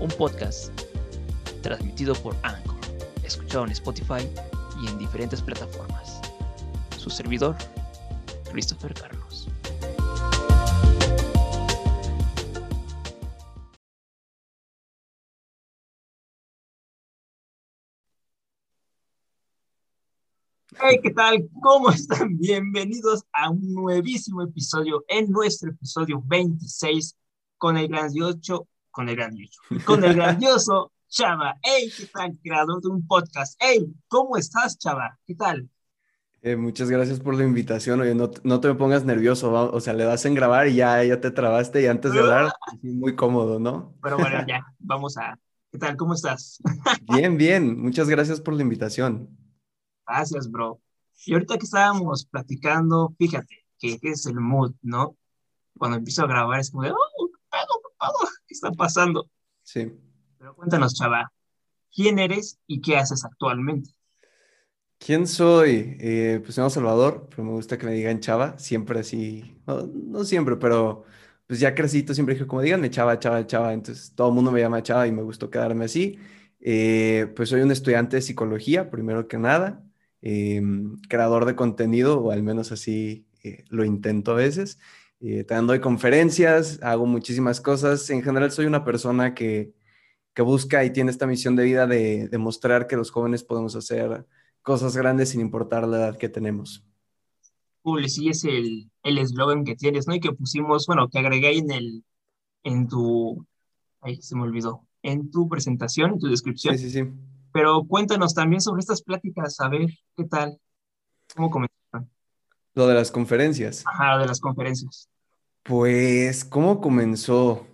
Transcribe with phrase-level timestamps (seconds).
[0.00, 0.72] un podcast
[1.62, 2.78] transmitido por Anchor,
[3.24, 4.28] escuchado en Spotify
[4.80, 6.20] y en diferentes plataformas.
[6.96, 7.56] Su servidor,
[8.50, 9.48] Christopher Carlos.
[20.80, 21.48] Hey, ¿qué tal?
[21.60, 22.38] ¿Cómo están?
[22.38, 27.16] Bienvenidos a un nuevísimo episodio, en nuestro episodio 26,
[27.56, 31.56] con el grandioso, con el grandioso, con el grandioso Chava.
[31.62, 32.38] Hey, ¿qué tal?
[32.42, 33.56] Creador de un podcast.
[33.58, 35.18] Hey, ¿cómo estás, Chava?
[35.26, 35.68] ¿Qué tal?
[36.42, 38.00] Eh, muchas gracias por la invitación.
[38.00, 41.02] Oye, no, no te me pongas nervioso, o sea, le das en grabar y ya,
[41.02, 43.94] ya te trabaste y antes de hablar, muy cómodo, ¿no?
[44.02, 45.38] Pero bueno, ya, vamos a...
[45.70, 45.96] ¿Qué tal?
[45.96, 46.62] ¿Cómo estás?
[47.12, 47.78] Bien, bien.
[47.80, 49.28] Muchas gracias por la invitación.
[50.06, 50.80] Gracias, bro.
[51.26, 55.16] Y ahorita que estábamos platicando, fíjate que, es el mood, ¿no?
[55.76, 57.27] Cuando empiezo a grabar es como de, oh,
[58.46, 59.28] ¿qué está pasando?
[59.62, 59.92] Sí.
[60.38, 61.32] Pero cuéntanos, chava,
[61.94, 63.90] ¿quién eres y qué haces actualmente?
[64.98, 65.96] ¿Quién soy?
[66.00, 70.56] Eh, pues soy Salvador, pero me gusta que me digan chava, siempre así, no, siempre,
[70.56, 71.04] pero
[71.46, 74.60] pues ya crecito, siempre dije como díganme chava, chava, chava, entonces todo el mundo me
[74.60, 76.18] llama chava y me gustó quedarme así.
[76.60, 79.84] Eh, pues soy un estudiante de psicología, primero que nada,
[80.20, 84.78] em, creador de contenido, o al menos así eh, lo intento a veces.
[85.20, 88.08] Eh, también doy conferencias, hago muchísimas cosas.
[88.10, 89.72] En general soy una persona que,
[90.34, 94.26] que busca y tiene esta misión de vida de demostrar que los jóvenes podemos hacer
[94.62, 96.84] cosas grandes sin importar la edad que tenemos.
[97.82, 100.14] Cool, sí es el eslogan que tienes, ¿no?
[100.14, 102.04] Y que pusimos, bueno, que agregué en el,
[102.62, 103.46] en tu,
[104.00, 106.76] ahí se me olvidó, en tu presentación, en tu descripción.
[106.76, 107.10] Sí, sí, sí.
[107.52, 110.60] Pero cuéntanos también sobre estas pláticas, a ver qué tal,
[111.34, 111.77] cómo comenzaron.
[112.78, 113.82] Lo de las conferencias.
[113.86, 115.08] Ajá, lo de las conferencias.
[115.64, 117.66] Pues, ¿cómo comenzó?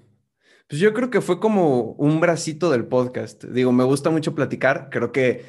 [0.67, 3.45] Pues yo creo que fue como un bracito del podcast.
[3.45, 4.89] Digo, me gusta mucho platicar.
[4.91, 5.45] Creo que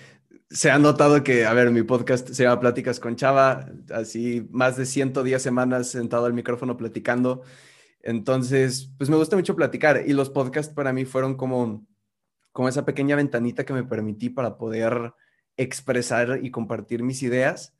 [0.50, 4.76] se ha notado que, a ver, mi podcast se llama Pláticas con Chava, así más
[4.76, 7.44] de 110 semanas sentado al micrófono platicando.
[8.02, 11.88] Entonces, pues me gusta mucho platicar y los podcasts para mí fueron como,
[12.52, 15.14] como esa pequeña ventanita que me permití para poder
[15.56, 17.75] expresar y compartir mis ideas.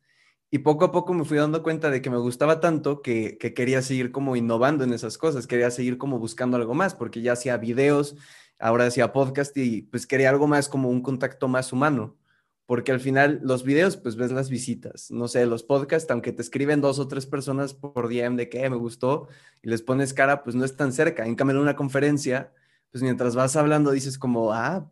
[0.56, 3.82] Y poco a poco me fui dando cuenta de que me gustaba tanto que, quería
[3.82, 7.58] seguir como innovando en esas cosas, quería seguir como buscando algo más, porque ya hacía
[7.58, 8.16] videos,
[8.58, 12.16] ahora hacía podcast y pues quería algo más como un contacto más humano
[12.64, 16.40] porque al final los videos, pues ves las visitas, no sé, los podcasts, aunque te
[16.40, 19.28] escriben dos o tres personas por DM de que eh, me gustó
[19.62, 21.26] y les pones cara, pues no es tan cerca.
[21.26, 22.50] En cambio, en una conferencia,
[22.90, 24.90] pues mientras vas hablando dices como, ah,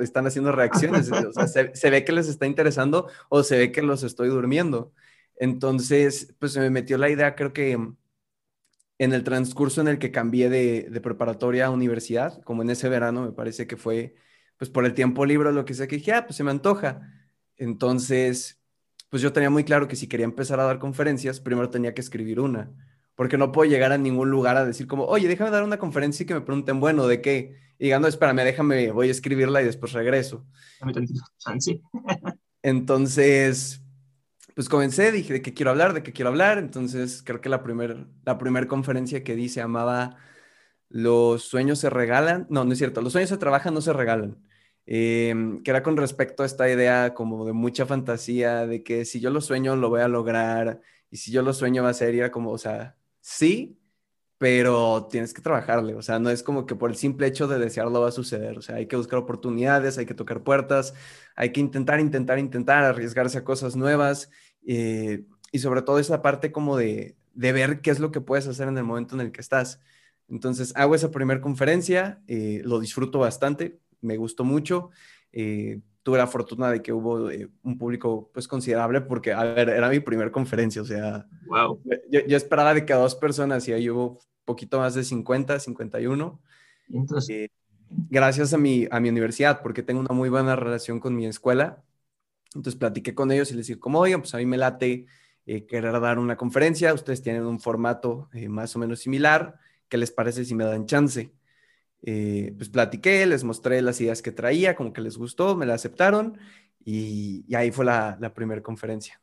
[0.00, 1.10] están haciendo reacciones,
[1.74, 4.92] se, ve que les está interesando o se ve que los estoy durmiendo.
[5.36, 7.72] Entonces, pues se me metió la idea, creo que
[8.98, 12.88] en el transcurso en el que cambié de, de preparatoria a universidad, como en ese
[12.88, 14.14] verano, me parece que fue
[14.56, 17.02] pues por el tiempo libre, lo que sea, que dije, ah, pues se me antoja.
[17.56, 18.60] Entonces,
[19.10, 22.00] pues yo tenía muy claro que si quería empezar a dar conferencias, primero tenía que
[22.00, 22.72] escribir una,
[23.14, 26.24] porque no puedo llegar a ningún lugar a decir como, oye, déjame dar una conferencia
[26.24, 27.65] y que me pregunten, bueno, ¿de qué?
[27.78, 30.46] Y digan, no, espérame, déjame, voy a escribirla y después regreso.
[32.62, 33.82] Entonces,
[34.54, 36.58] pues comencé, dije de qué quiero hablar, de qué quiero hablar.
[36.58, 40.16] Entonces, creo que la primera la primer conferencia que di se llamaba
[40.88, 42.46] Los sueños se regalan.
[42.50, 44.38] No, no es cierto, los sueños se trabajan, no se regalan.
[44.86, 49.20] Em, que era con respecto a esta idea como de mucha fantasía, de que si
[49.20, 50.80] yo lo sueño lo voy a lograr,
[51.10, 53.78] y si yo lo sueño va a ser, era como, o sea, sí,
[54.38, 57.58] pero tienes que trabajarle, o sea, no es como que por el simple hecho de
[57.58, 60.94] desearlo va a suceder, o sea, hay que buscar oportunidades, hay que tocar puertas,
[61.36, 64.30] hay que intentar, intentar, intentar, arriesgarse a cosas nuevas,
[64.66, 68.46] eh, y sobre todo esa parte como de, de ver qué es lo que puedes
[68.46, 69.80] hacer en el momento en el que estás.
[70.28, 74.90] Entonces, hago esa primera conferencia, eh, lo disfruto bastante, me gustó mucho.
[75.32, 79.68] Eh, tuve la fortuna de que hubo eh, un público pues considerable porque, a ver,
[79.70, 81.82] era mi primera conferencia, o sea, wow.
[82.08, 85.58] yo, yo, esperaba de que a dos personas y ahí hubo poquito más de 50,
[85.58, 86.40] 51.
[86.90, 87.28] Entonces...
[87.28, 87.50] Eh,
[87.88, 91.84] gracias a mi, a mi universidad, porque tengo una muy buena relación con mi escuela.
[92.54, 95.06] Entonces platiqué con ellos y les dije, como, oigan, pues a mí me late
[95.44, 99.58] querer dar una conferencia, ustedes tienen un formato más o menos similar,
[99.88, 101.32] ¿qué les parece si me dan chance?
[102.08, 105.74] Eh, pues platiqué, les mostré las ideas que traía, como que les gustó, me la
[105.74, 106.38] aceptaron
[106.84, 109.20] y, ahí fue la, la primera conferencia.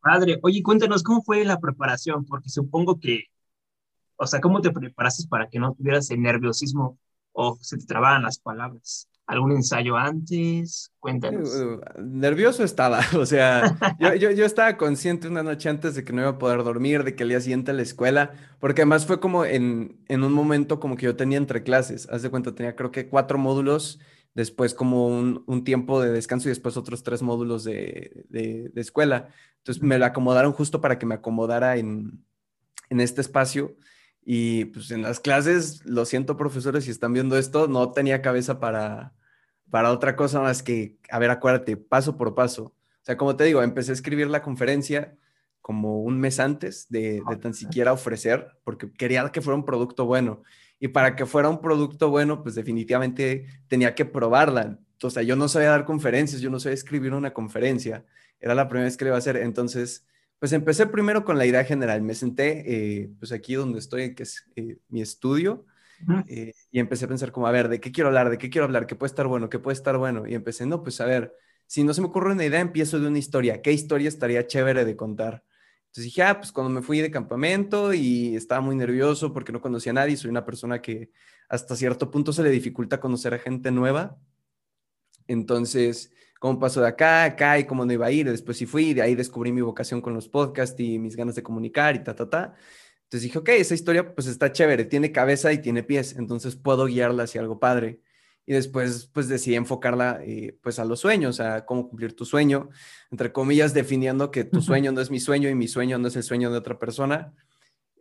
[0.00, 3.24] Padre, oye, cuéntanos cómo fue la preparación, porque supongo que,
[4.16, 6.98] o sea, ¿cómo te preparaste para que no tuvieras el nerviosismo
[7.32, 9.08] o se te trababan las palabras?
[9.26, 10.92] ¿Algún ensayo antes?
[11.00, 11.48] Cuéntanos.
[11.54, 16.12] Uh, nervioso estaba, o sea, yo, yo, yo, estaba consciente una noche antes de que
[16.12, 19.06] no iba a poder dormir, de que el día siguiente a la escuela, porque además
[19.06, 22.54] fue como en, en un momento como que yo tenía entre clases, haz de cuenta,
[22.54, 23.98] tenía creo que cuatro módulos,
[24.34, 28.80] después como un, un tiempo de descanso y después otros tres módulos de, de, de,
[28.80, 29.28] escuela.
[29.58, 32.24] Entonces me la acomodaron justo para que me acomodara en,
[32.90, 33.76] en este espacio.
[34.24, 38.58] Y pues en las clases, lo siento profesores si están viendo esto, no tenía cabeza
[38.58, 39.12] para,
[39.70, 42.64] para otra cosa más que, a ver, acuérdate, paso por paso.
[42.64, 45.14] O sea, como te digo, empecé a escribir la conferencia
[45.60, 50.06] como un mes antes de, de tan siquiera ofrecer, porque quería que fuera un producto
[50.06, 50.42] bueno.
[50.80, 54.78] Y para que fuera un producto bueno, pues definitivamente tenía que probarla.
[55.02, 58.04] O sea, yo no sabía dar conferencias, yo no sabía escribir una conferencia.
[58.40, 59.36] Era la primera vez que le iba a hacer.
[59.36, 60.06] Entonces,
[60.44, 62.02] pues empecé primero con la idea general.
[62.02, 65.64] Me senté, eh, pues aquí donde estoy, que es eh, mi estudio,
[66.26, 68.28] eh, y empecé a pensar como, a ver, ¿de qué quiero hablar?
[68.28, 68.86] ¿De qué quiero hablar?
[68.86, 69.48] ¿Qué puede estar bueno?
[69.48, 70.26] ¿Qué puede estar bueno?
[70.26, 71.34] Y empecé, no, pues a ver,
[71.66, 73.62] si no se me ocurre una idea, empiezo de una historia.
[73.62, 75.44] ¿Qué historia estaría chévere de contar?
[75.86, 79.62] Entonces dije, ah, pues cuando me fui de campamento y estaba muy nervioso porque no
[79.62, 81.10] conocía a nadie, soy una persona que
[81.48, 84.18] hasta cierto punto se le dificulta conocer a gente nueva.
[85.26, 88.30] Entonces, cómo pasó de acá, acá y cómo no iba a ir.
[88.30, 91.42] Después sí fui, de ahí descubrí mi vocación con los podcasts y mis ganas de
[91.42, 92.54] comunicar y ta, ta, ta.
[93.04, 96.86] Entonces dije, ok, esa historia pues está chévere, tiene cabeza y tiene pies, entonces puedo
[96.86, 98.00] guiarla hacia algo padre.
[98.46, 102.68] Y después pues decidí enfocarla eh, pues a los sueños, a cómo cumplir tu sueño,
[103.10, 106.16] entre comillas definiendo que tu sueño no es mi sueño y mi sueño no es
[106.16, 107.34] el sueño de otra persona.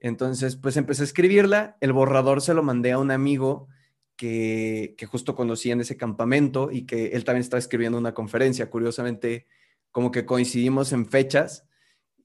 [0.02, 3.68] Entonces pues empecé a escribirla, el borrador se lo mandé a un amigo
[4.16, 8.70] que, justo conocí en ese campamento y que él también estaba escribiendo una conferencia.
[8.70, 9.48] Curiosamente,
[9.92, 11.68] como que coincidimos en fechas.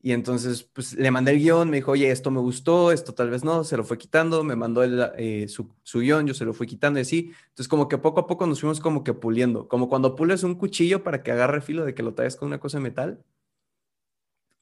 [0.01, 3.31] Y entonces, pues le mandé el guion, me dijo, oye, esto me gustó, esto tal
[3.31, 6.69] vez no, se lo fue quitando, me mandó eh, su, guion, yo se lo fui
[6.69, 7.33] quitando y así.
[7.49, 10.55] Entonces, como que poco a poco nos fuimos como que puliendo, como cuando pules un
[10.55, 13.25] cuchillo para que agarre filo de que lo traes con una cosa de metal.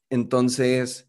[0.09, 1.06] Entonces,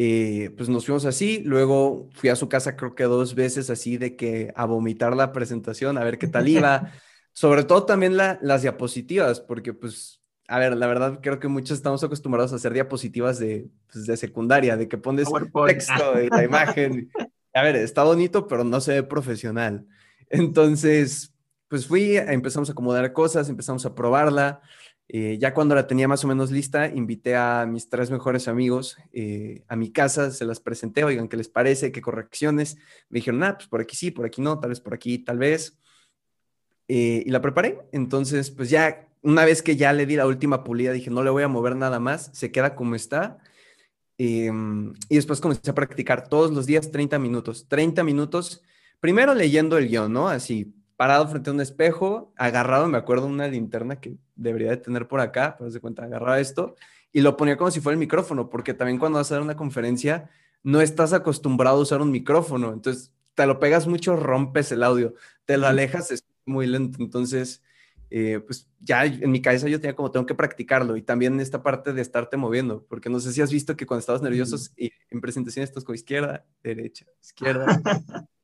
[0.00, 3.96] eh, pues nos fuimos así, luego fui a su casa creo que dos veces así
[3.96, 6.92] de que a vomitar la presentación, a ver qué tal iba,
[7.32, 12.04] sobre todo también las diapositivas, porque pues, a ver, la verdad creo que muchos estamos
[12.04, 15.26] acostumbrados a hacer diapositivas de, pues, de secundaria, de que pones
[15.66, 17.10] texto y la imagen.
[17.54, 19.84] A ver, está bonito, pero no se ve profesional.
[20.28, 21.34] Entonces,
[21.66, 24.60] pues fui, empezamos a acomodar cosas, empezamos a probarla.
[25.10, 28.98] Eh, ya cuando la tenía más o menos lista, invité a mis tres mejores amigos
[29.12, 31.92] eh, a mi casa, se las presenté, oigan, ¿qué les parece?
[31.92, 32.76] ¿Qué correcciones?
[33.08, 35.38] Me dijeron, ah, pues por aquí sí, por aquí no, tal vez por aquí, tal
[35.38, 35.78] vez.
[36.88, 37.78] Eh, y la preparé.
[37.92, 41.30] Entonces, pues ya, una vez que ya le di la última pulida, dije, no le
[41.30, 43.38] voy a mover nada más, se queda como está.
[44.18, 47.66] Em, y después comencé a practicar todos los días 30 minutos.
[47.68, 48.62] 30 minutos,
[49.00, 50.28] primero leyendo el guion, ¿no?
[50.28, 55.06] Así, parado frente a un espejo, agarrado, me acuerdo, una linterna que debería de tener
[55.06, 56.74] por acá, pero se cuenta, agarraba esto
[57.12, 59.56] y lo ponía como si fuera el micrófono, porque también cuando vas a dar una
[59.56, 60.28] conferencia
[60.64, 65.14] no estás acostumbrado a usar un micrófono, entonces te lo pegas mucho, rompes el audio,
[65.44, 67.62] te lo alejas, es muy lento, entonces...
[68.10, 71.62] Eh, pues ya en mi cabeza yo tenía como tengo que practicarlo y también esta
[71.62, 74.92] parte de estarte moviendo, porque no sé si has visto que cuando estabas nerviosos y
[75.10, 77.66] en presentaciones estás con izquierda, derecha, izquierda,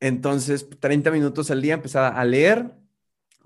[0.00, 2.72] Entonces, 30 minutos al día empezaba a leer,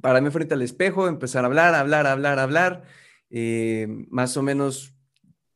[0.01, 2.85] pararme frente al espejo, empezar a hablar, hablar, hablar, hablar.
[3.31, 4.95] Eh, más o menos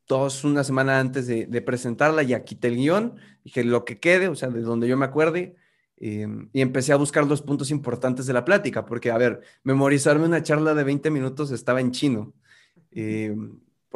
[0.09, 4.35] dos, una semana antes de, presentarla, ya quité el guion, dije lo que quede, o
[4.35, 5.57] sea, de donde yo me acuerde,
[5.99, 10.27] eh, y empecé a buscar los puntos importantes de la plática, porque, a ver, memorizarme
[10.27, 12.35] una charla de 20 minutos estaba en chino.
[12.93, 13.35] Eh,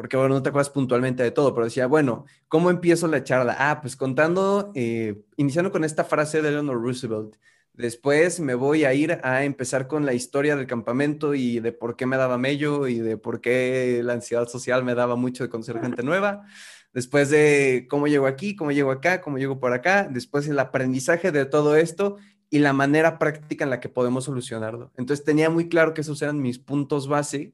[0.00, 3.54] porque bueno, no te acuerdas puntualmente de todo, pero decía, bueno, ¿cómo empiezo la charla?
[3.59, 7.37] Ah, pues contando, eh, iniciando con esta frase de Eleanor Roosevelt.
[7.75, 11.97] Después me voy a ir a empezar con la historia del campamento y de por
[11.97, 15.50] qué me daba mello y de por qué la ansiedad social me daba mucho de
[15.50, 16.47] conocer gente nueva.
[16.95, 20.09] Después de cómo llego aquí, cómo llego acá, cómo llego por acá.
[20.11, 22.16] Después el aprendizaje de todo esto
[22.49, 24.92] y la manera práctica en la que podemos solucionarlo.
[24.97, 27.52] Entonces tenía muy claro que esos eran mis puntos base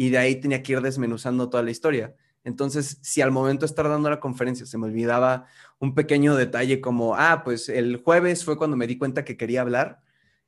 [0.00, 2.16] y de ahí tenía que ir desmenuzando toda la historia.
[2.42, 5.44] Entonces, si al momento de estar dando la conferencia se me olvidaba
[5.78, 9.60] un pequeño detalle como, ah, pues el jueves fue cuando me di cuenta que quería
[9.60, 10.00] hablar,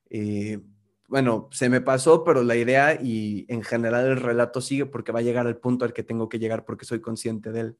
[0.08, 0.62] eh,
[1.06, 5.18] bueno, se me pasó, pero la idea y en general el relato sigue porque va
[5.18, 7.78] a llegar al punto al que tengo que llegar porque soy consciente de él.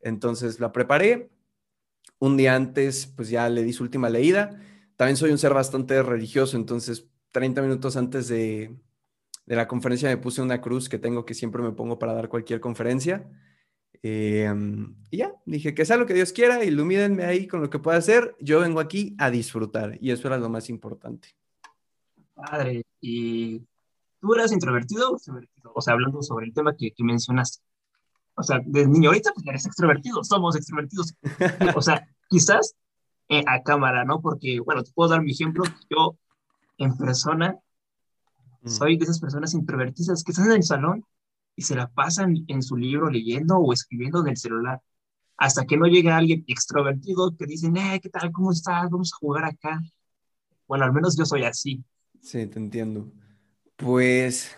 [0.00, 1.32] Entonces la preparé.
[2.20, 4.60] Un día antes, pues ya le di su última leída
[5.00, 8.76] también soy un ser bastante religioso, entonces 30 minutos antes de,
[9.50, 12.28] de la conferencia me puse una cruz que tengo que siempre me pongo para dar
[12.28, 13.28] cualquier conferencia.
[14.00, 17.80] Em, y ya, dije que sea lo que Dios quiera, ilumínenme ahí con lo que
[17.80, 18.36] pueda hacer.
[18.38, 21.30] Yo vengo aquí a disfrutar y eso era lo más importante.
[22.32, 23.58] Padre, ¿y
[24.20, 25.72] tú eras introvertido o extrovertido?
[25.74, 27.64] O sea, hablando sobre el tema que, que mencionaste.
[28.36, 31.12] O sea, desde niño ahorita pues eres extrovertido, somos extrovertidos.
[31.74, 32.76] o sea, quizás
[33.28, 34.20] eh, a cámara, ¿no?
[34.20, 35.64] Porque, bueno, te puedo dar mi ejemplo.
[35.90, 36.16] Yo
[36.78, 37.58] en persona
[38.64, 41.04] soy de esas personas introvertidas que están en el salón
[41.56, 44.80] y se la pasan en su libro leyendo o escribiendo en el celular.
[45.36, 48.30] Hasta que no llegue alguien extrovertido que dice, eh, ¿qué tal?
[48.32, 48.90] ¿Cómo estás?
[48.90, 49.80] Vamos a jugar acá.
[50.66, 51.82] Bueno, al menos yo soy así.
[52.20, 53.10] Sí, te entiendo.
[53.76, 54.54] Pues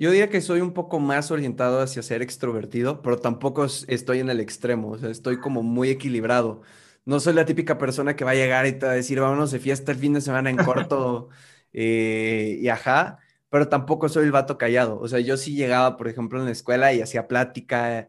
[0.00, 4.30] yo diría que soy un poco más orientado hacia ser extrovertido, pero tampoco estoy en
[4.30, 6.62] el extremo, o sea, estoy como muy equilibrado.
[7.04, 9.50] No soy la típica persona que va a llegar y te va a decir, vámonos
[9.50, 11.28] de fiesta el fin de semana en corto
[11.72, 14.98] eh, y ajá, pero tampoco soy el vato callado.
[15.00, 18.08] O sea, yo sí llegaba, por ejemplo, en la escuela y hacía plática.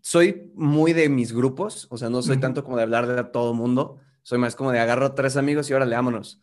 [0.00, 3.52] Soy muy de mis grupos, o sea, no soy tanto como de hablar de todo
[3.52, 6.40] mundo, soy más como de agarro tres amigos y ahora leámonos.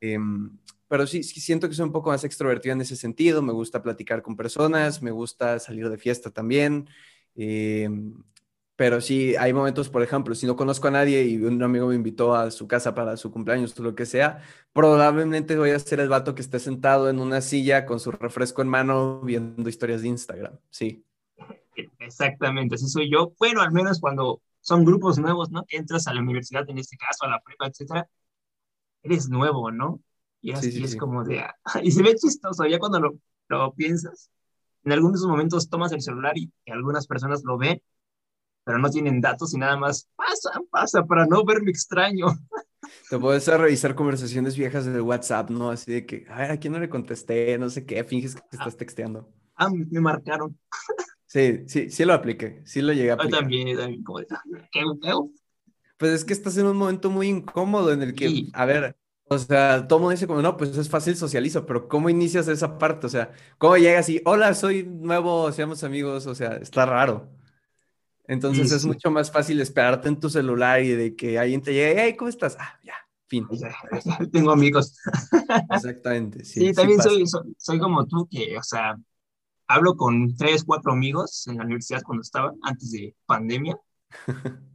[0.00, 3.52] Em, pero sí, sí, siento que soy un poco más extrovertido en ese sentido, me
[3.52, 6.88] gusta platicar con personas, me gusta salir de fiesta también.
[7.34, 8.14] Em,
[8.80, 11.96] pero sí, hay momentos, por ejemplo, si no conozco a nadie y un amigo me
[11.96, 16.00] invitó a su casa para su cumpleaños o lo que sea, probablemente voy a ser
[16.00, 20.00] el vato que esté sentado en una silla con su refresco en mano viendo historias
[20.00, 20.58] de Instagram.
[20.70, 21.04] Sí.
[21.98, 23.34] Exactamente, así soy yo.
[23.38, 25.66] Bueno, al menos cuando son grupos nuevos, ¿no?
[25.68, 28.08] Entras a la universidad, en este caso, a la prepa, etcétera,
[29.02, 30.00] eres nuevo, ¿no?
[30.40, 31.44] Y así es como de...
[31.82, 33.18] y se ve chistoso, ya cuando lo,
[33.48, 34.30] lo piensas,
[34.84, 37.82] en algunos momentos tomas el celular y algunas personas lo ven
[38.70, 42.28] pero no tienen datos y nada más pasa, pasa para no verme extraño.
[43.08, 45.70] Te puedes revisar conversaciones viejas de WhatsApp, ¿no?
[45.70, 47.58] Así de que, a ver, ¿a quién no le contesté?
[47.58, 49.28] No sé qué, finges que te estás texteando.
[49.56, 50.56] Ah, me marcaron.
[51.26, 53.32] Sí, sí, sí lo apliqué, sí lo llegué a aplicar.
[53.32, 54.26] Yo también, también, como de,
[54.70, 55.12] ¿qué, qué?
[55.96, 59.36] Pues es que estás en un momento muy incómodo en el que, a ver, o
[59.36, 63.08] sea, todo mundo dice como, no, pues es fácil socializo, pero ¿cómo inicias esa parte?
[63.08, 66.28] O sea, ¿cómo llegas y, hola, soy nuevo, seamos amigos?
[66.28, 67.39] O sea, está raro.
[68.30, 72.00] Entonces es mucho más fácil esperarte en tu celular y de que alguien te llegue,
[72.00, 72.56] hey, ¿cómo estás?
[72.60, 72.94] Ah, ya,
[73.26, 73.44] fin.
[74.30, 74.96] Tengo amigos.
[75.70, 76.60] Exactamente, sí.
[76.60, 77.24] Sí, también soy,
[77.58, 78.96] soy, como tú, que, o sea,
[79.66, 83.76] hablo con tres, cuatro amigos en la universidad cuando estaba, antes de pandemia,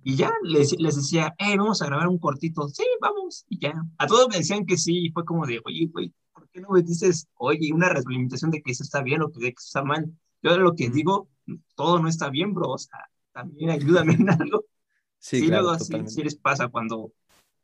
[0.04, 2.68] y ya les, les decía, hey, vamos a grabar un cortito.
[2.68, 3.74] Sí, vamos, y ya.
[3.98, 6.72] A todos me decían que sí, y fue como de, oye, güey, ¿por qué no
[6.72, 10.12] me dices, oye, una retroalimentación de que eso está bien o que eso está mal?
[10.44, 11.30] Yo lo que digo,
[11.76, 13.00] todo no está bien, bro, o sea,
[13.36, 14.64] también ayúdame en algo.
[15.20, 17.12] Sí, sí luego así, les pasa cuando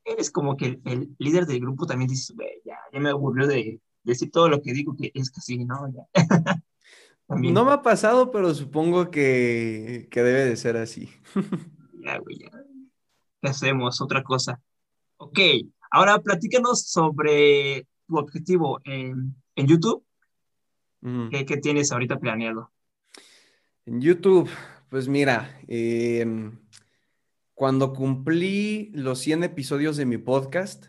[0.04, 2.36] eres como que el, líder del grupo también dices,
[2.66, 5.88] ya, ya me aburrió de, decir todo lo que digo, que es que sí, ¿no?
[5.94, 6.08] Ya.
[7.30, 11.10] no me ha pasado, pero supongo que, que debe de ser así.
[12.04, 12.52] ya, güey, ya.
[13.42, 14.02] ¿Qué hacemos?
[14.02, 14.60] Otra cosa.
[15.18, 15.40] Ok,
[15.90, 20.04] ahora platícanos sobre tu objetivo en, en YouTube.
[21.32, 22.72] ¿Qué, ¿Qué, tienes ahorita planeado?
[23.86, 24.50] En YouTube,
[24.92, 26.60] pues mira, em,
[27.54, 30.88] cuando cumplí los 100 episodios de mi podcast,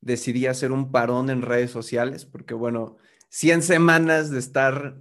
[0.00, 2.96] decidí hacer un parón en redes sociales, porque bueno,
[3.28, 4.96] 100 semanas de estar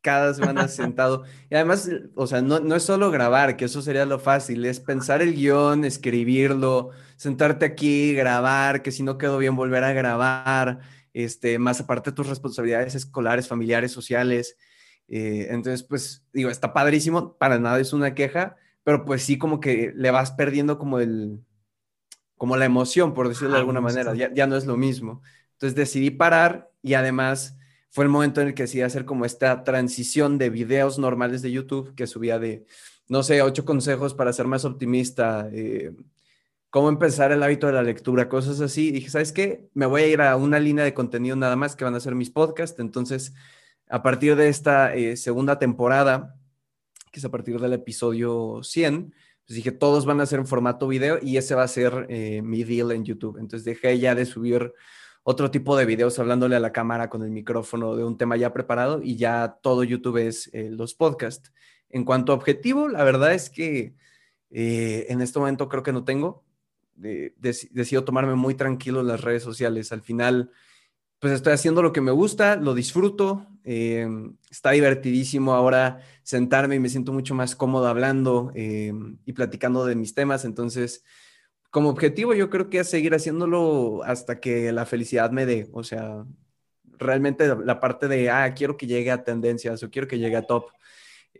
[0.00, 1.24] cada semana sentado.
[1.50, 4.78] Y además, o sea, no, no, es solo grabar, que eso sería lo fácil, es
[4.78, 10.78] pensar el guion, escribirlo, sentarte aquí, grabar, que si no quedó bien, volver a grabar,
[11.14, 14.56] este, más aparte de tus responsabilidades escolares, familiares, sociales.
[15.08, 19.60] Eh, entonces, pues digo, está padrísimo, para nada es una queja, pero pues sí como
[19.60, 21.40] que le vas perdiendo como el,
[22.36, 25.22] como la emoción, por decirlo de alguna manera, ya, ya, no es lo mismo.
[25.52, 27.56] Entonces decidí parar y además
[27.90, 31.50] fue el momento en el que decidí hacer como esta transición de videos normales de
[31.50, 32.66] YouTube que subía de,
[33.08, 35.92] no sé, ocho consejos para ser más optimista, eh,
[36.68, 38.90] cómo empezar el hábito de la lectura, cosas así.
[38.90, 39.68] dije, ¿sabes qué?
[39.72, 42.14] Me voy a ir a una línea de contenido nada más que van a ser
[42.14, 43.32] mis podcasts, entonces
[43.88, 46.36] a partir de esta eh, segunda temporada,
[47.12, 49.14] que es a partir del episodio 100,
[49.46, 52.42] pues dije, todos van a ser en formato video y ese va a ser eh,
[52.42, 53.38] mi deal en YouTube.
[53.38, 54.72] Entonces dejé ya de subir
[55.22, 58.52] otro tipo de videos hablándole a la cámara con el micrófono de un tema ya
[58.52, 61.52] preparado y ya todo YouTube es eh, los podcasts.
[61.88, 63.94] En cuanto a objetivo, la verdad es que
[64.50, 66.44] en este momento creo que no tengo.
[66.94, 69.92] decido tomarme muy tranquilo las redes sociales.
[69.92, 70.50] Al final,
[71.18, 76.80] pues estoy haciendo lo que me gusta, lo disfruto, em, está divertidísimo ahora sentarme y
[76.80, 81.04] me siento mucho más cómodo hablando em, y platicando de mis temas, entonces,
[81.70, 85.84] como objetivo yo creo que es seguir haciéndolo hasta que la felicidad me dé, o
[85.84, 86.24] sea,
[86.98, 90.46] realmente la parte de, ah, quiero que llegue a tendencias o quiero que llegue a
[90.46, 90.70] top.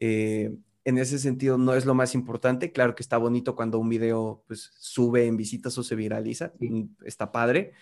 [0.00, 0.52] Eh,
[0.84, 2.72] en ese sentido no es lo más importante.
[2.72, 6.84] Claro que está bonito cuando un video pues sube en visitas o se viraliza, mm,
[7.04, 7.72] está padre,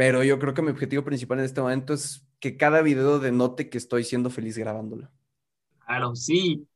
[0.00, 3.68] pero yo creo que mi objetivo principal en este momento es que cada video denote
[3.68, 5.10] que estoy siendo feliz grabándolo.
[5.84, 6.66] Claro, sí.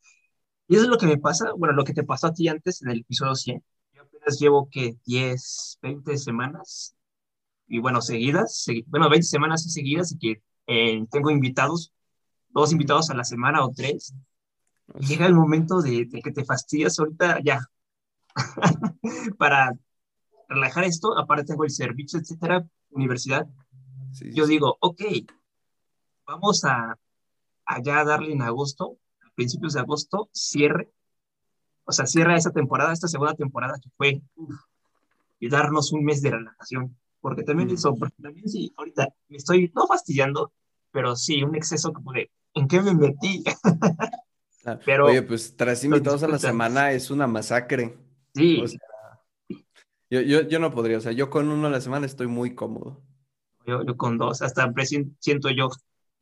[0.68, 2.82] Y eso es lo que me pasa, bueno, lo que te pasó a ti antes
[2.82, 3.64] en el episodio 100.
[3.94, 6.96] Yo apenas llevo que 10, 20 semanas,
[7.66, 11.94] y bueno, seguidas, bueno, 20 semanas seguidas y que eh, tengo invitados,
[12.50, 14.14] dos invitados a la semana o tres,
[14.98, 17.60] llega el momento de, que te fastidias ahorita ya.
[19.38, 19.72] Para
[20.46, 23.46] relajar esto, aparte tengo el servicio, etcétera, universidad.
[24.32, 25.02] Yo digo, ok,
[26.26, 26.98] vamos a
[27.66, 30.90] allá darle en agosto, a principios de agosto, cierre.
[31.84, 34.22] O sea, cierra esa temporada, esta segunda temporada que fue,
[35.38, 36.96] y darnos un mes de relajación.
[37.20, 40.52] Porque también eso, porque también sí, ahorita me estoy, no fastidiando,
[40.90, 43.44] pero sí, un exceso como de, ¿en qué me metí?
[44.86, 47.98] Pero, Oye, pues tres invitados a la semana es una masacre.
[48.34, 48.64] Sí.
[50.14, 52.54] Yo, yo, yo, no podría, o sea, yo con uno a la semana estoy muy
[52.54, 53.02] cómodo.
[53.66, 54.72] Yo, yo con dos, hasta
[55.18, 55.70] siento yo,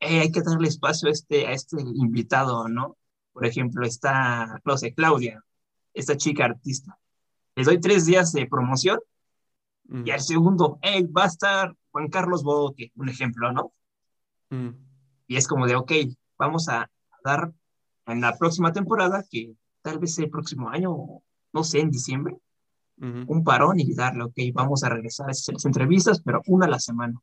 [0.01, 2.97] hay que darle espacio a este, a este invitado, ¿no?
[3.33, 5.45] Por ejemplo, está, no sé, Claudia,
[5.93, 6.99] esta chica artista.
[7.55, 8.99] Les doy tres días de promoción
[10.05, 13.73] y al segundo, hey, va a estar Juan Carlos Bodoque, un ejemplo, ¿no?
[15.27, 15.93] Y es como de, ok,
[16.39, 16.91] vamos a
[17.23, 17.53] dar
[18.07, 20.97] en la próxima temporada, que tal vez el próximo año,
[21.53, 22.39] no sé, en diciembre,
[22.99, 26.79] un parón y darle, ok, vamos a regresar a esas entrevistas, pero una a la
[26.79, 27.21] semana,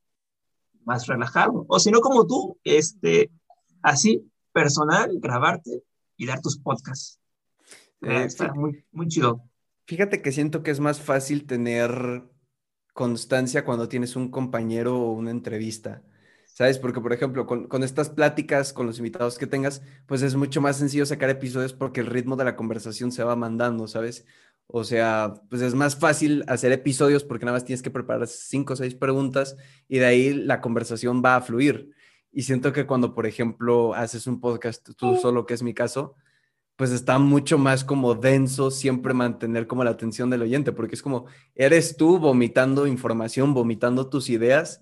[0.83, 1.65] más relajado.
[1.69, 3.31] O si no, como tú, este,
[3.81, 5.83] así, personal, grabarte
[6.17, 7.19] y dar tus podcasts.
[8.01, 9.43] Eh, está muy, muy chido.
[9.85, 12.23] Fíjate que siento que es más fácil tener
[12.93, 16.03] constancia cuando tienes un compañero o una entrevista.
[16.59, 16.77] ¿Sabes?
[16.77, 20.75] Porque, por ejemplo, con, estas pláticas, con los invitados que tengas, pues es mucho más
[20.75, 24.25] sencillo sacar episodios porque el ritmo de la conversación se va mandando, ¿sabes?
[24.67, 28.73] O sea, pues es más fácil hacer episodios porque nada más tienes que preparar cinco
[28.73, 29.55] o seis preguntas
[29.87, 31.91] y de ahí la conversación va a fluir.
[32.29, 36.15] Y siento que cuando, por ejemplo, haces un podcast tú solo, que es mi caso,
[36.75, 41.01] pues está mucho más como denso siempre mantener como la atención del oyente, porque es
[41.01, 44.81] como, eres tú vomitando información, vomitando tus ideas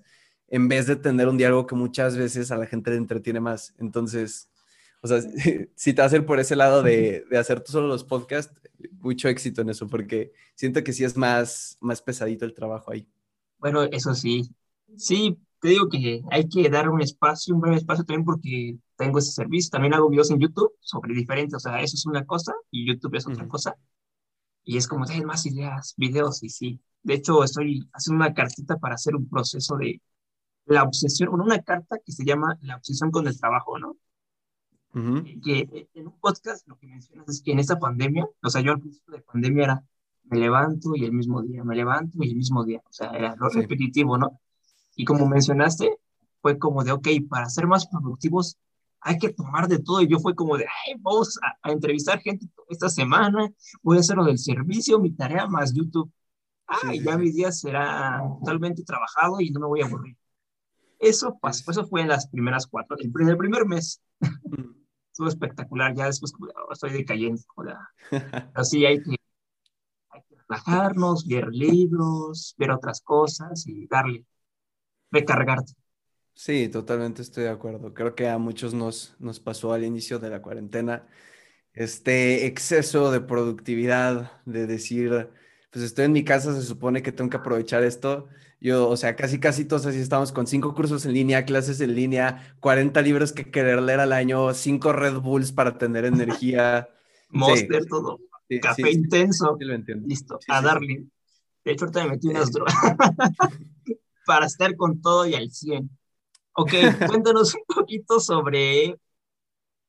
[0.49, 3.73] en vez de tener un diálogo que muchas veces a la gente le entretiene más.
[3.77, 4.49] Entonces,
[5.01, 5.21] o sea,
[5.75, 8.53] si te vas a ir por ese lado de, de, hacer tú solo los podcasts,
[8.99, 13.07] mucho éxito en eso, porque siento que sí es más, más pesadito el trabajo ahí.
[13.59, 14.49] Bueno, eso sí.
[14.95, 19.19] Sí, te digo que hay que dar un espacio, un breve espacio también porque tengo
[19.19, 19.71] ese servicio.
[19.71, 23.15] También hago videos en YouTube sobre diferentes, o sea, eso es una cosa y YouTube
[23.15, 23.75] es otra cosa.
[24.63, 26.81] Y es como, hay más ideas, videos y sí.
[27.03, 30.01] De hecho, estoy haciendo una cartita para hacer un proceso de
[30.67, 33.97] la obsesión, bueno, una carta que se llama La obsesión con el trabajo, ¿no?
[35.43, 38.71] Que en un podcast lo que mencionas es que en esta pandemia, o sea, yo
[38.71, 39.83] al principio de pandemia era,
[40.23, 43.35] me levanto y el mismo día, me levanto y el mismo día, o sea, era
[43.35, 44.39] lo repetitivo, ¿no?
[44.95, 45.99] Y como mencionaste,
[46.41, 48.57] fue como de, ok, para ser más productivos
[49.01, 50.01] hay que tomar de todo.
[50.01, 53.49] Y yo fue como de, ay, vamos a, entrevistar gente esta semana,
[53.81, 56.11] voy a hacer lo del servicio, mi tarea más YouTube.
[56.65, 60.17] Ay, ya mi día será totalmente trabajado y no me voy a aburrir.
[60.99, 64.01] Eso pasó, eso fue en las primeras cuatro, el primer, mes.
[64.19, 64.71] Mm.
[65.11, 67.41] Estuvo espectacular, ya después oh, estoy decayendo.
[68.53, 69.15] Así hay que,
[70.09, 74.25] hay que relajarnos, leer libros, ver otras cosas y darle,
[75.11, 75.73] recargarte.
[76.33, 77.93] Sí, totalmente estoy de acuerdo.
[77.95, 81.07] Creo que a muchos nos, nos pasó al inicio de la cuarentena
[81.73, 85.29] este exceso de productividad, de decir,
[85.71, 89.15] pues estoy en mi casa, se supone que tengo que aprovechar esto yo, o sea,
[89.15, 93.31] casi, casi todos así estamos con cinco cursos en línea, clases en línea, 40 libros
[93.31, 96.89] que querer leer al año, cinco Red Bulls para tener energía.
[97.29, 98.19] Monster, todo.
[98.61, 99.57] Café intenso.
[100.05, 101.05] Listo, a darle.
[101.63, 102.75] De hecho, ahorita me metí unas drogas
[104.25, 105.89] para estar con todo y al 100.
[106.53, 106.71] Ok,
[107.05, 108.97] cuéntanos un poquito sobre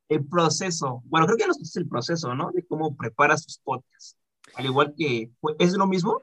[0.08, 1.02] el proceso.
[1.06, 2.50] Bueno, creo que ya nos el proceso, ¿no?
[2.52, 4.16] De cómo preparas tus podcasts.
[4.54, 6.22] Al igual que, ¿es lo mismo?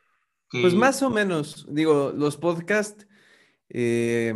[0.51, 3.07] Pues más o menos, digo, los podcasts
[3.69, 4.33] eh,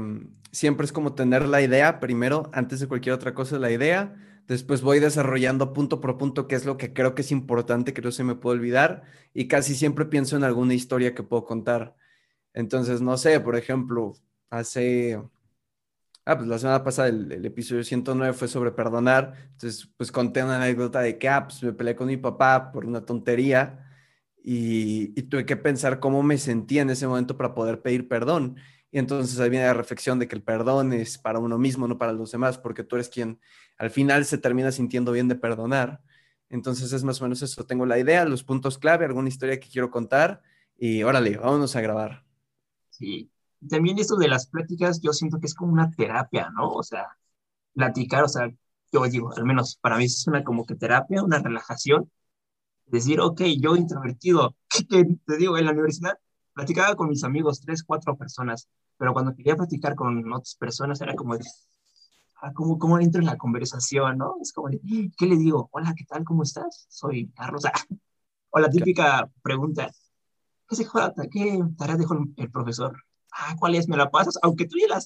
[0.52, 4.15] siempre es como tener la idea primero, antes de cualquier otra cosa, la idea.
[4.48, 8.02] Después voy desarrollando punto por punto qué es lo que creo que es importante, que
[8.02, 9.04] no se me puede olvidar.
[9.34, 11.95] Y casi siempre pienso en alguna historia que puedo contar.
[12.54, 14.13] Entonces, no sé, por ejemplo,
[14.50, 15.22] hace...
[16.26, 19.34] Ah, pues la semana pasada el, el, episodio 109 fue sobre perdonar.
[19.52, 22.86] Entonces, pues conté una anécdota de que, ah, pues me peleé con mi papá por
[22.86, 23.88] una tontería
[24.43, 28.58] y, tuve que pensar cómo me sentía en ese momento para poder pedir perdón.
[28.91, 31.97] Y entonces ahí viene la reflexión de que el perdón es para uno mismo, no
[31.97, 33.39] para los demás, porque tú eres quien
[33.78, 36.02] al final se termina sintiendo bien de perdonar.
[36.49, 37.65] Entonces es más o menos eso.
[37.65, 40.41] Tengo la idea, los puntos clave, alguna historia que quiero contar
[40.78, 42.25] y órale, vámonos a grabar.
[42.89, 43.30] Sí.
[43.69, 46.71] También esto de las pláticas, yo siento que es como una terapia, ¿no?
[46.71, 47.08] O sea,
[47.73, 48.49] platicar, o sea,
[48.91, 52.10] yo digo, al menos para mí es una como que terapia, una relajación
[52.89, 54.56] decir, ok, yo introvertido,
[54.89, 56.17] que te digo, en la universidad
[56.54, 61.15] platicaba con mis amigos, tres, cuatro personas, pero cuando quería platicar con otras personas era
[61.15, 61.45] como de,
[62.41, 64.36] ah, ¿cómo, ¿cómo entro en la conversación, no?
[64.41, 64.82] Es como de,
[65.17, 65.69] ¿qué le digo?
[65.71, 66.23] Hola, ¿qué tal?
[66.25, 66.86] ¿Cómo estás?
[66.89, 67.63] Soy Carlos.
[68.49, 69.89] o la típica pregunta,
[70.67, 71.13] ¿qué se juega?
[71.32, 72.97] ¿Qué tarea dejó el profesor?
[73.32, 73.88] Ah, ¿cuál es?
[73.88, 74.38] ¿Me la pasas?
[74.41, 74.99] Aunque tú ya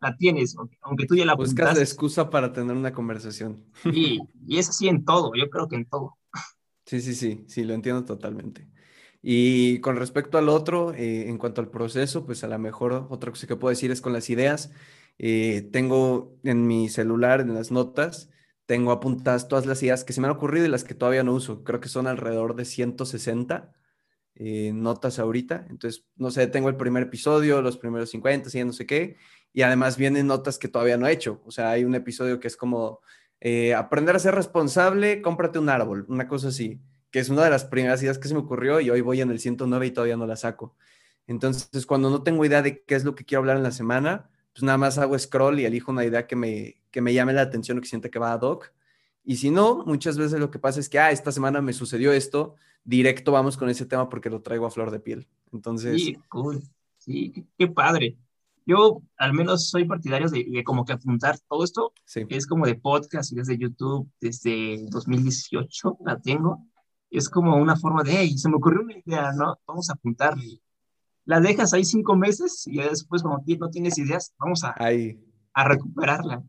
[0.00, 3.64] la, tienes, aunque, tú ya la Buscas la excusa para tener una conversación.
[3.84, 6.19] Y, y es así en todo, yo creo que en todo.
[6.86, 8.66] Sí, sí, sí, sí, lo entiendo totalmente.
[9.22, 13.30] Y con respecto al otro, eh, en cuanto al proceso, pues a lo mejor otra
[13.30, 14.72] cosa que puedo decir es con las ideas.
[15.18, 18.30] Eh, tengo en mi celular, en las notas,
[18.66, 21.34] tengo apuntadas todas las ideas que se me han ocurrido y las que todavía no
[21.34, 21.62] uso.
[21.64, 23.72] Creo que son alrededor de 160
[24.34, 25.66] eh, notas ahorita.
[25.70, 29.16] Entonces, no sé, tengo el primer episodio, los primeros 50, ya no sé qué.
[29.52, 31.42] Y además vienen notas que todavía no he hecho.
[31.44, 33.00] O sea, hay un episodio que es como
[33.40, 37.50] eh, aprender a ser responsable, cómprate un árbol, una cosa así, que es una de
[37.50, 40.16] las primeras ideas que se me ocurrió y hoy voy en el 109 y todavía
[40.16, 40.76] no la saco.
[41.26, 44.28] Entonces, cuando no tengo idea de qué es lo que quiero hablar en la semana,
[44.52, 47.42] pues nada más hago scroll y elijo una idea que me, que me llame la
[47.42, 48.72] atención o que sienta que va a doc.
[49.24, 52.12] Y si no, muchas veces lo que pasa es que, ah, esta semana me sucedió
[52.12, 55.28] esto, directo vamos con ese tema porque lo traigo a flor de piel.
[55.52, 56.02] Entonces...
[56.02, 56.62] Sí, cool.
[56.98, 58.16] Sí, qué padre.
[58.70, 61.92] Yo al menos soy partidario de, como que apuntar todo esto,
[62.28, 66.64] es como de podcast y desde YouTube, desde 2018 la tengo.
[67.10, 69.58] Es como una forma de, hey, se me ocurrió una idea, ¿no?
[69.66, 70.60] Vamos a apuntarle.
[71.24, 76.44] La dejas ahí cinco meses y después cuando no tienes ideas, vamos a, a recuperarla.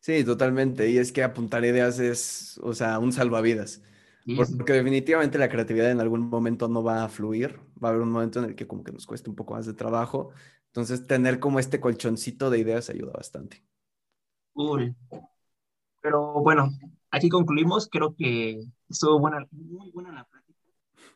[0.00, 0.90] Sí, totalmente.
[0.90, 3.80] Y es que apuntar ideas es, o sea, un salvavidas.
[4.56, 7.58] Porque definitivamente la creatividad en algún momento no va a fluir.
[7.82, 9.64] Va a haber un momento en el que como que nos cueste un poco más
[9.64, 10.30] de trabajo.
[10.74, 13.64] Entonces, tener como este colchoncito de ideas ayuda bastante.
[14.54, 14.96] Cool.
[16.02, 16.68] Pero bueno,
[17.12, 17.88] aquí concluimos.
[17.88, 20.58] Creo que estuvo buena, muy buena la plática,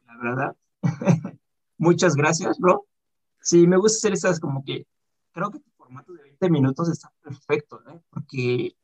[0.07, 0.57] la verdad.
[1.77, 2.87] Muchas gracias, bro.
[3.41, 4.87] Sí, me gusta hacer estas como que,
[5.33, 8.01] creo que tu formato de 20 minutos está perfecto, ¿eh?
[8.11, 8.77] Porque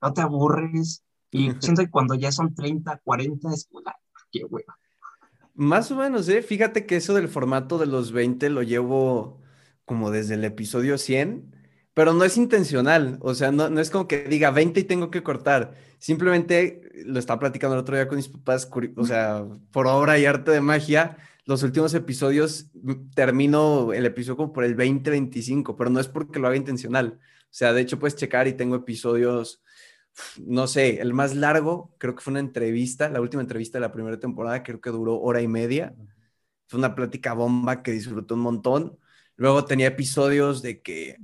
[0.00, 3.82] no te aburres y siento que cuando ya son 30, 40 es como,
[4.30, 4.78] qué hueva.
[5.54, 6.42] Más o menos, ¿eh?
[6.42, 9.41] Fíjate que eso del formato de los 20 lo llevo
[9.84, 11.54] como desde el episodio 100,
[11.94, 15.10] pero no es intencional, o sea, no, no es como que diga 20 y tengo
[15.10, 19.86] que cortar, simplemente lo estaba platicando el otro día con mis papás, o sea, por
[19.86, 24.76] obra y arte de magia, los últimos episodios mm, termino el episodio como por el
[24.76, 28.54] 20-25, pero no es porque lo haga intencional, o sea, de hecho puedes checar y
[28.54, 29.62] tengo episodios
[30.44, 33.92] no sé, el más largo, creo que fue una entrevista, la última entrevista de la
[33.92, 35.94] primera temporada, creo que duró hora y media.
[36.66, 38.98] Fue una plática bomba que disfruté un montón.
[39.36, 41.16] Luego tenía episodios de que,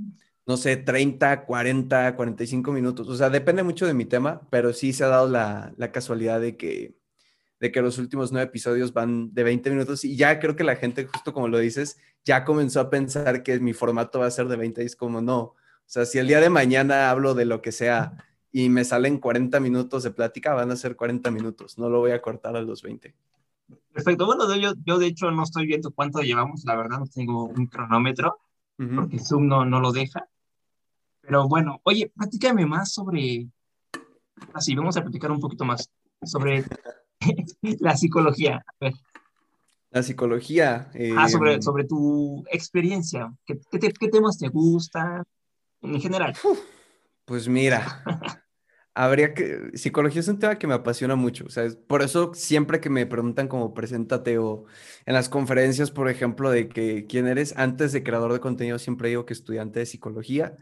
[0.47, 3.09] no sé, 30, 40, 45 minutos.
[3.09, 6.57] O sea, depende mucho de mi tema, pero sí se ha dado la, casualidad de
[6.57, 6.95] que,
[7.61, 10.77] de que los últimos nueve episodios van de 20 minutos y ya creo que la
[10.77, 14.49] gente, justo como lo dices, ya comenzó a pensar que mi formato va a ser
[14.49, 15.39] de 20 y es como no.
[15.41, 15.57] O
[15.91, 18.13] sea, si el día de mañana hablo de lo que sea
[18.53, 21.79] y me salen 40 minutos de plática, van a ser 40 minutos.
[21.79, 23.15] No lo voy a cortar a los 20.
[23.99, 24.27] Perfecto.
[24.27, 27.67] Bueno, yo, yo de hecho no estoy viendo cuánto llevamos, la verdad no tengo un
[27.67, 28.39] cronómetro,
[28.77, 30.29] porque Zoom no, no lo deja.
[31.21, 33.49] Pero bueno, oye, platícame más sobre,
[34.55, 35.91] así, vamos a platicar un poquito más
[36.23, 36.65] sobre
[37.81, 38.65] la psicología.
[39.91, 40.93] La psicología.
[41.17, 43.35] ah, sobre, em, sobre tu experiencia.
[43.45, 45.25] ¿Qué, qué, temas te gustan
[45.83, 46.37] en general?
[47.25, 48.05] Pues mira,
[48.99, 52.81] habría que, psicología es un tema que me apasiona mucho, o sea, por eso siempre
[52.81, 54.65] que me preguntan como preséntate o
[55.07, 59.09] en las conferencias, por ejemplo, de que quién eres, antes de creador de contenido siempre
[59.09, 60.59] digo que estudiante de psicología,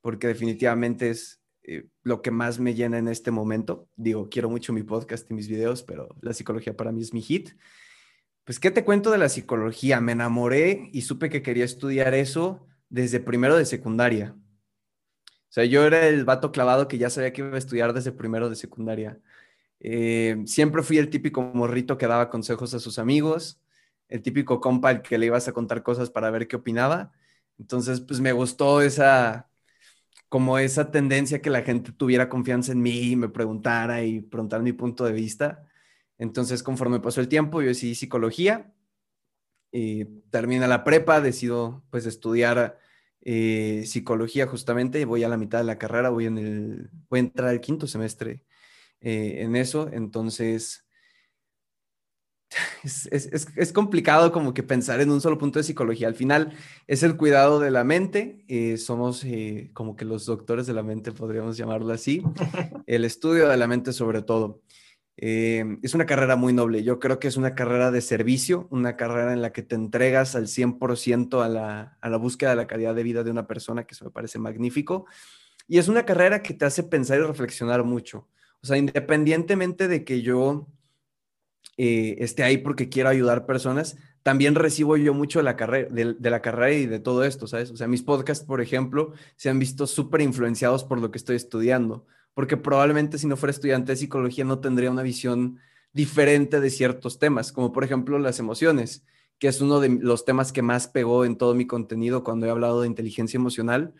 [0.00, 3.90] porque definitivamente es eh, lo que más me llena en este momento.
[3.94, 7.20] Digo, quiero mucho mi podcast y mis videos, pero la psicología para mí es mi
[7.20, 7.50] hit.
[8.44, 10.00] Pues, ¿qué te cuento de la psicología?
[10.00, 14.34] Me enamoré y supe que quería estudiar eso desde primero de secundaria.
[15.48, 18.12] O sea, yo era el vato clavado que ya sabía que iba a estudiar desde
[18.12, 19.18] primero de secundaria.
[19.80, 23.60] Eh, siempre fui el típico morrito que daba consejos a sus amigos,
[24.08, 27.12] el típico compa al que le ibas a contar cosas para ver qué opinaba.
[27.58, 29.48] Entonces, pues me gustó esa,
[30.28, 34.62] como esa tendencia que la gente tuviera confianza en mí y me preguntara y preguntar
[34.62, 35.66] mi punto de vista.
[36.18, 38.72] Entonces, conforme pasó el tiempo, yo decidí psicología
[40.30, 42.78] termina la prepa, decido pues estudiar
[43.28, 47.22] eh, psicología justamente, voy a la mitad de la carrera, voy, en el, voy a
[47.22, 48.44] entrar al quinto semestre
[49.00, 50.86] eh, en eso, entonces
[52.84, 56.06] es, es, es, complicado como que pensar en un solo punto de psicología.
[56.06, 56.52] Al final
[56.86, 59.26] es el cuidado de la mente, eh, somos
[59.72, 62.22] como que los doctores de la mente, podríamos llamarlo así,
[62.86, 64.62] el estudio de la mente sobre todo.
[65.18, 66.82] Eh, es una carrera muy noble.
[66.82, 70.36] Yo creo que es una carrera de servicio, una carrera en la que te entregas
[70.36, 73.84] al 100% a la, a la búsqueda de la calidad de vida de una persona,
[73.84, 75.06] que eso me parece magnífico.
[75.68, 78.28] Y es una carrera que te hace pensar y reflexionar mucho.
[78.62, 80.68] O sea, independientemente de que yo
[81.76, 86.30] eh, esté ahí porque quiero ayudar personas, también recibo yo mucho de la, carrera, de
[86.30, 87.70] la carrera y de todo esto, ¿sabes?
[87.70, 91.36] O sea, mis podcasts, por ejemplo, se han visto súper influenciados por lo que estoy
[91.36, 95.58] estudiando porque probablemente si no fuera estudiante de psicología no tendría una visión
[95.94, 99.06] diferente de ciertos temas, como por ejemplo las emociones,
[99.38, 102.50] que es uno de los temas que más pegó en todo mi contenido cuando he
[102.50, 103.94] hablado de inteligencia emocional,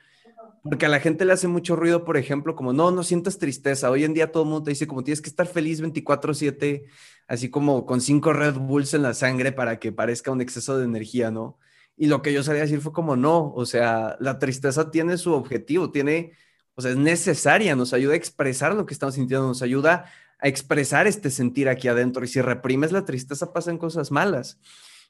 [0.62, 3.90] porque a la gente le hace mucho ruido, por ejemplo, como no, no sientas tristeza.
[3.90, 6.84] Hoy en día todo el mundo te dice como tienes que estar feliz 24/7,
[7.28, 10.84] así como con cinco Red Bulls en la sangre para que parezca un exceso de
[10.84, 11.56] energía, ¿no?
[11.96, 15.32] Y lo que yo sabía decir fue como no, o sea, la tristeza tiene su
[15.32, 16.32] objetivo, tiene
[16.76, 20.48] o sea, es necesaria, nos ayuda a expresar lo que estamos sintiendo, nos ayuda a
[20.48, 22.22] expresar este sentir aquí adentro.
[22.22, 24.60] Y si reprimes la tristeza, pasan cosas malas.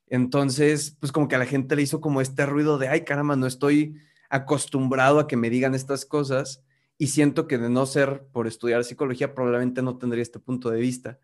[0.06, 3.34] Entonces, pues como que a la gente le hizo como este ruido de, ay, caramba,
[3.34, 3.96] no estoy
[4.30, 6.62] acostumbrado a que me digan estas cosas
[6.98, 10.80] y siento que de no ser por estudiar psicología, probablemente no tendría este punto de
[10.80, 11.18] vista.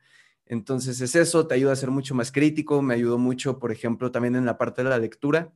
[0.45, 4.11] Entonces es eso, te ayuda a ser mucho más crítico, me ayudó mucho, por ejemplo,
[4.11, 5.53] también en la parte de la lectura.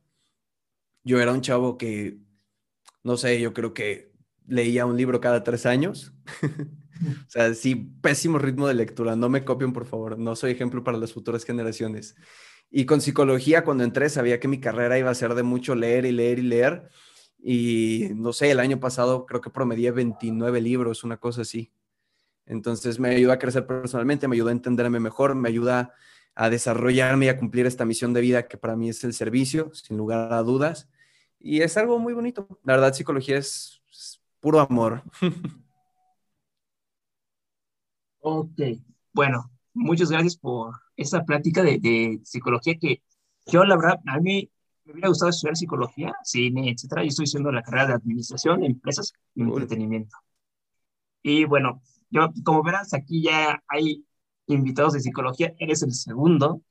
[1.03, 2.19] Yo era un chavo que,
[3.03, 4.16] no sé, yo creo que
[4.47, 6.13] leía un libro cada tres años.
[6.43, 9.15] o sea, sí, pésimo ritmo de lectura.
[9.15, 10.17] No me copien, por favor.
[10.17, 12.15] No soy ejemplo para las futuras generaciones.
[12.69, 16.05] Y con psicología, cuando entré, sabía que mi carrera iba a ser de mucho leer
[16.05, 16.89] y leer y leer.
[17.39, 21.71] Y no sé, el año pasado creo que promedié 29 libros, una cosa así.
[22.45, 25.93] Entonces me ayuda a crecer personalmente, me ayuda a entenderme mejor, me ayuda
[26.33, 29.71] a desarrollarme y a cumplir esta misión de vida que para mí es el servicio,
[29.73, 30.89] sin lugar a dudas.
[31.39, 32.47] Y es algo muy bonito.
[32.63, 33.81] La verdad, psicología es
[34.39, 35.03] puro amor.
[38.29, 38.59] Ok,
[39.13, 43.01] bueno, muchas gracias por esta plática de, psicología que
[43.45, 44.49] yo, la verdad, a mí
[44.83, 47.03] me hubiera gustado estudiar psicología, cine, etcétera.
[47.03, 50.17] Yo estoy haciendo la carrera de administración de empresas y entretenimiento.
[51.21, 54.05] Y bueno, yo, como verás, aquí ya hay
[54.47, 56.61] invitados de psicología, eres el segundo.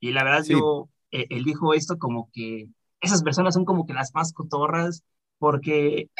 [0.00, 4.14] Y la verdad, yo eh, elijo esto como que esas personas son como que las
[4.14, 5.04] más cotorras,
[5.38, 6.10] porque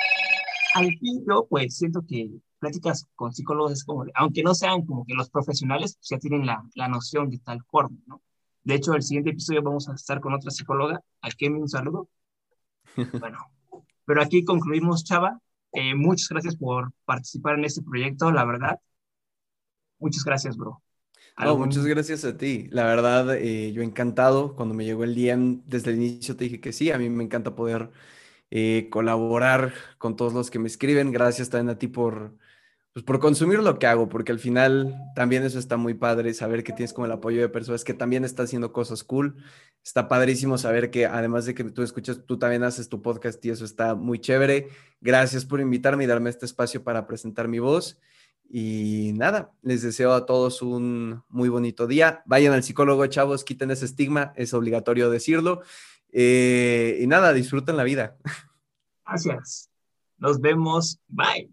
[0.75, 5.05] al fin yo pues siento que pláticas con psicólogos es como, aunque no sean como
[5.05, 8.23] que los profesionales, pues, ya tienen la, la noción de tal forma, ¿no?
[8.65, 12.09] De hecho, el siguiente episodio vamos a estar con otra psicóloga, a quien un saludo.
[13.21, 13.39] Bueno,
[14.05, 15.41] pero aquí concluimos, Chava.
[15.73, 18.79] Eh, muchas gracias por participar en este proyecto, la verdad.
[19.99, 20.83] Muchas gracias, bro.
[21.39, 22.69] No, muchas gracias a ti.
[22.71, 24.55] La verdad, eh, yo encantado.
[24.55, 27.25] Cuando me llegó el DM, desde el inicio te dije que sí, a mí me
[27.25, 27.91] encanta poder
[28.55, 31.11] eh, colaborar con todos los que me escriben.
[31.11, 32.37] Gracias también a ti por,
[32.93, 36.62] pues, por consumir lo que hago, porque al final también eso está muy padre, saber
[36.62, 39.37] que tienes como el apoyo de personas que también están haciendo cosas cool.
[39.83, 43.49] Está padrísimo saber que además de que tú escuchas, tú también haces tu podcast y
[43.49, 44.69] eso está muy chévere.
[45.01, 47.99] Gracias por invitarme y darme este espacio para presentar mi voz.
[48.51, 52.23] Y nada, les deseo a todos un muy bonito día.
[52.27, 55.62] Vayan al psicólogo, chavos, quiten ese estigma, es obligatorio decirlo.
[56.12, 58.16] Eh, y nada, disfruten la vida.
[59.05, 59.70] Gracias.
[60.18, 61.01] Nos vemos.
[61.09, 61.51] Bye.